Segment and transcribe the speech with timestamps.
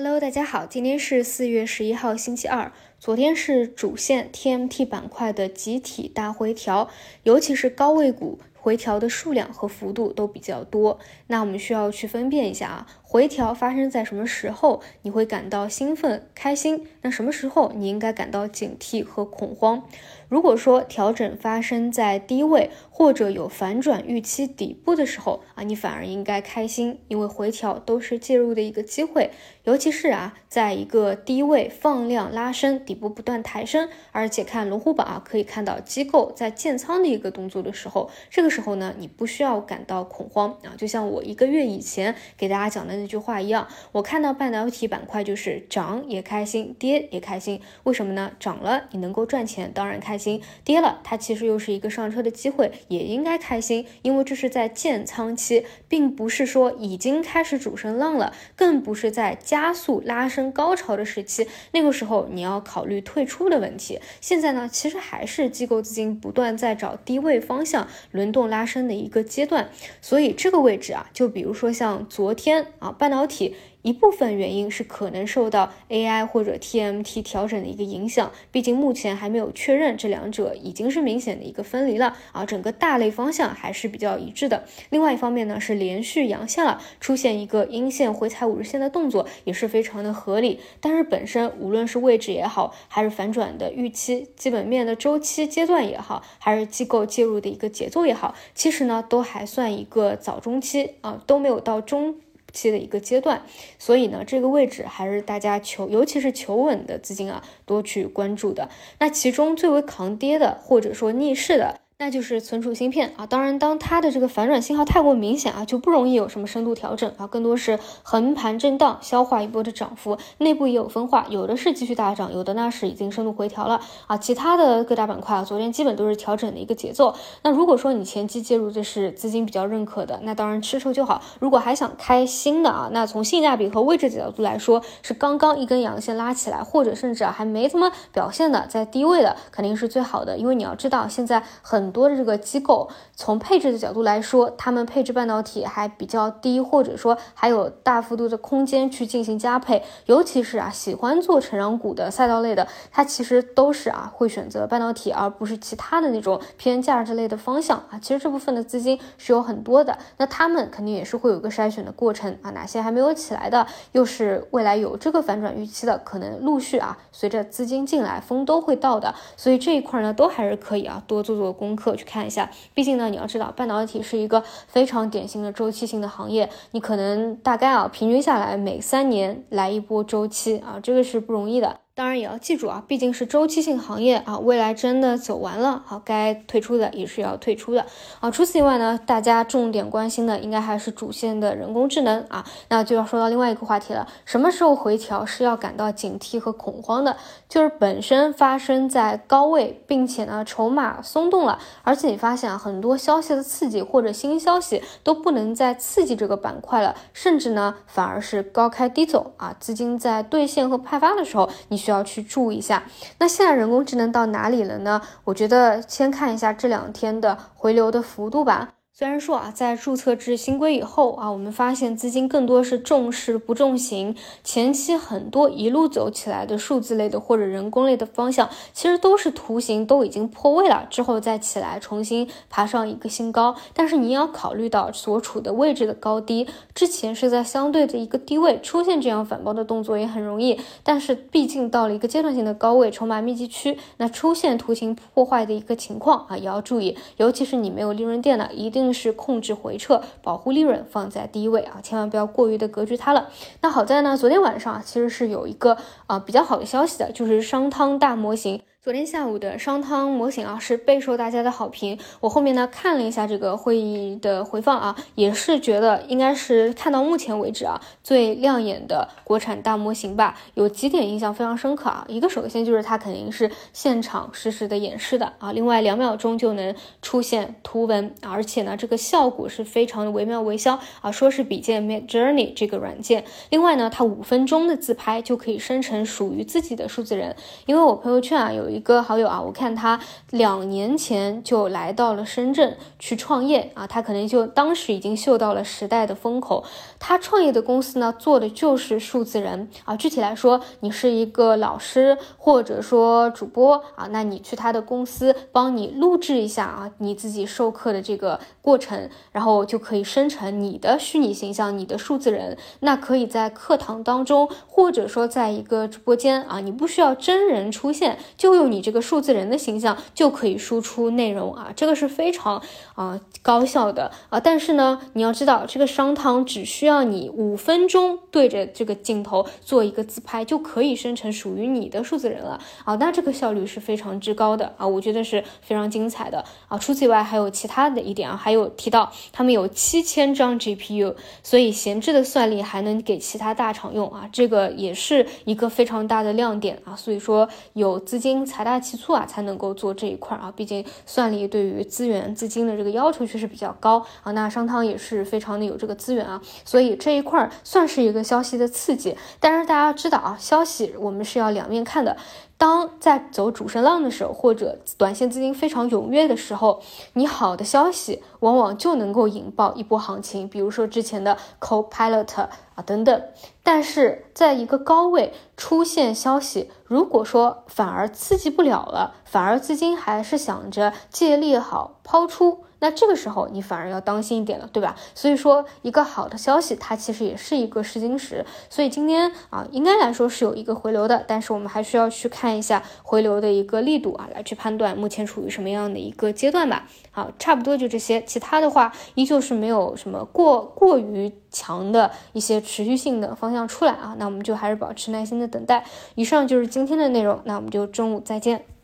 [0.00, 2.70] Hello，大家好，今天是四月十一号，星期二。
[3.00, 6.88] 昨天是主线 TMT 板块的集体大回调，
[7.24, 10.98] 尤其是高位股回调的数量和幅度都比较多。
[11.28, 16.86] 那我们需要去分辨一下啊，回调发生在什么时候，你会感到兴奋开心？
[17.02, 19.82] 那什么时候你应该感到警惕和恐慌？
[20.28, 29.30] 如果说调整发生在低位或者有反转预期底部的时候啊，你反而应该开心，因为回调都是介入的一个机会。
[29.64, 40.76] 尤其是啊，在一个低位放量拉升，底部不断抬升，而且看龙虎榜啊，可以看到机构在建仓的一个动作的时候，这个时候呢，你不需要感到恐慌啊。
[40.76, 47.62] 就像我一个月以前给大家讲的那句话一样，我看到半导体板块就是涨也开心，跌也开心。
[47.84, 48.32] 为什么呢？
[48.38, 50.18] 涨了你能够赚钱，当然开。
[50.18, 64.00] 心跌了，它其实又是一个上车的机会，也应该开心，因为这是在建仓期，并不是说已经开始主升浪了，更不是在加速拉升高潮的时期，那个时候你要考虑退出的问题。
[64.20, 73.56] 现在呢，其实还是机构资金不断在找低位方向轮动动拉升的一个阶段，所以这个位置啊，就比如说像昨天啊，半导体。
[73.82, 84.64] 一部分原因是可能受到 AI 或者 TMT 调整的一个影响，毕竟目前还没有确认这两者已经是明显的一个分离了啊，整个大类方向还是比较一致的。
[84.90, 90.58] 另外一方面呢，是连续阳线了，出现一个阴线回踩五日线的动作也是非常的合理。
[90.80, 102.16] 但是本身无论是位置也好，还是反转的预期、基本面的周期阶段也好，还是机构介入的一个节奏也好，其实呢都还算一个早中期啊，都没有到中。
[102.58, 103.42] 期的一个阶段，
[103.78, 108.68] 所以呢，这个位置还是大家求，尤其是求稳的资金啊，多去关注的。
[108.98, 111.80] 那其中最为抗跌的，或者说逆势的。
[112.00, 120.16] 那就是存储芯片啊，当然，当它的这个反转信号太过明显啊，就不容易有什么深度调整啊，更多是横盘震荡，消化一波的涨幅。
[120.38, 124.16] 内部也有分化，有的是继续大涨，有的呢是已经深度回调了啊。
[124.16, 127.16] 其他的各大板块啊，昨天基本都是调整的一个节奏。
[127.42, 131.20] 那如果说你前期介入的是资金比较认可的，那当然吃筹就好。
[131.40, 141.87] 如果还想开新的啊，那从性价比和位置角度来说，是刚刚一根阳线拉起来，或者甚至啊还没怎么表现的，在低位的肯定是最好的，因为你要知道现在很。
[141.88, 149.82] 很多的这个机构从配置的角度来说，他们配置半导体还比较低，或者说还有大幅度的空间去进行加配。
[150.04, 157.98] 尤其是啊，喜欢做成长股的赛道类的，它其实都是啊会选择半导体，而不是其他的那种偏价值类的方向啊。
[158.02, 162.50] 其实这部分的资金是有很多的，那他们肯定也是会有个筛选的过程啊。
[162.50, 169.14] 哪些还没有起来的，又是未来有这个反转预期的，可能陆续啊随着资金进来，风都会到的。
[169.38, 171.77] 所以这一块呢，都还是可以啊多做做功。
[171.78, 181.80] 课去看一下，毕竟呢，你要知道，半导体是一个非常典型的周期性的行业，你可能大概啊，平均下来每三年来一波周期啊，这个是不容易的。
[181.98, 187.84] 当然也要记住啊，毕竟是周期性行业啊，未来真的走完了，好该退出的也是要退出的
[188.20, 188.30] 啊。
[188.30, 194.06] 除此以外呢，大家重点关心的应该还是主线的人工智能啊，那就要说到另外一个话题了。
[194.24, 197.16] 什么时候回调是要感到警惕和恐慌的？
[197.48, 211.87] 就是本身发生在高位，并且呢筹码松动了，而且你发现啊很多消息的刺激或者新消息都不能再刺激这个板块了，甚至呢反而是高开低走啊，资金在兑现和派发的时候，你。
[211.88, 212.82] 需要去注意一下，
[213.18, 215.00] 那现在人工智能到哪里了呢？
[215.24, 218.68] 我觉得先看一下这两天的回流的幅度吧。
[218.98, 224.16] 虽然说啊，在注册制新规以后啊，我们发现资金更多是重视不重型。
[224.42, 233.54] 前期很多一路走起来的数字类的或者人工类的方向，其实都是图形都已经破位了，之后再起来重新爬上一个新高。
[233.72, 240.58] 但是你要考虑到所处的位置的高低，之前是在相对的一个低位出现这样反包的动作也很容易。
[240.82, 246.98] 但是毕竟到了一个阶段性的高位筹码密集区，那出现图形破坏的一个情况啊，也要注意。
[247.18, 248.87] 尤其是你没有利润垫的，一定。
[248.92, 253.28] 是控制回撤，保护利润放在第一位啊，千万不要过于的格局它了。
[253.60, 255.76] 那好在呢，昨天晚上啊，其实是有一个
[256.06, 258.62] 啊比较好的消息的，就是商汤大模型。
[258.80, 261.98] 昨天下午的商汤模型啊，是备受大家的好评。
[262.20, 270.38] 我后面呢看了一下这个会议的回放啊，也是觉得应该是看到目前为止啊最亮眼的国产大模型吧。
[270.54, 276.72] 有几点印象非常深刻啊，一个首先就是它肯定是现场实时的演示的啊，另外两秒钟就能
[277.02, 283.24] 出现图文，而且呢这个效果是非常的惟妙惟肖啊，说是比肩 Mid Journey 这个软件。
[283.50, 287.34] 另外呢，它五分钟的自拍就可以生成属于自己的数字人，
[287.66, 288.67] 因为我朋友圈啊有。
[288.68, 289.98] 有一个好友啊，我看他
[290.30, 296.62] 两年前就来到了深圳去创业啊，他可能就当时已经嗅到了时代的风口。
[296.98, 299.96] 他创业的公司呢，做的就是数字人啊。
[299.96, 312.58] 具体来说，你是一个老师或者说主播啊，那你去他的公司帮你录制一下啊，你自己授课的这个过程，然后就可以生成你的虚拟形象，你的数字人。
[312.80, 322.62] 那可以在课堂当中，或者说在一个直播间啊，你不需要真人出现，就用你这个数字人的形象就可以输出内容啊，这个是非常
[322.94, 324.38] 啊高效的啊。
[324.38, 332.94] 但是呢，你要知道这个商汤只需要你五分钟对着这个镜头做一个自拍，就可以生成属于你的数字人了啊。
[332.96, 336.76] 那这个效率是非常之高的啊，我觉得是非常精彩的啊。
[336.76, 346.96] 除此以外，还有其他的一点啊，还有提到他们有七千张 GPU，所以闲置的算力还能给其他大厂用啊，这个也是一个非常大的亮点啊。
[346.96, 350.52] 所以说有资金财大气粗啊，才能够做这一块啊。
[350.56, 354.32] 毕竟算力对于资源资金的这个要求确实比较高啊。
[354.32, 359.16] 那商汤也是非常的有这个资源啊，所以这一块算是一个消息的刺激。
[359.38, 362.16] 但是大家知道啊，消息我们是要两面看的。
[362.58, 366.82] 当在走主升浪的时候，或者短线资金非常踊跃的时候，
[367.12, 373.22] 你好的消息往往就能够引爆一波行情，比如说之前的 Copilot 啊等等。
[373.62, 382.64] 但是在一个高位出现消息，如果说反而刺激不了了，反而资金还是想着借利好抛出。
[382.80, 384.94] 那这个时候你反而要当心一点了，对吧？
[385.14, 388.44] 所以说一个好的消息，它其实也是一个试金石。
[388.70, 396.86] 所以今天啊，应该来说是有一个回流的，但是我们还需要去看一下回流的一个力度啊，来去判断目前处于什么样的一个阶段吧。
[397.10, 404.14] 好，差不多就这些，其他的话依旧是没有什么过过于强的一些持续性的方向出来啊。
[404.18, 405.84] 那我们就还是保持耐心的等待。
[406.14, 408.77] 以上就是今天的内容，那我们就中午再见。